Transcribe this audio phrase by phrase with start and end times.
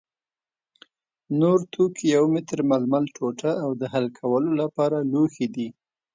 [1.39, 5.67] نور توکي یو متر ململ ټوټه او د حل کولو لپاره لوښي دي.